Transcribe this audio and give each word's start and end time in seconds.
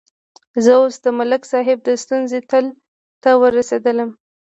زه 0.63 0.71
اوس 0.79 0.95
د 1.05 1.07
ملک 1.19 1.41
صاحب 1.51 1.77
د 1.83 1.89
ستونزې 2.03 2.39
تل 2.49 2.65
ته 3.23 3.29
ورسېدلم. 3.41 4.09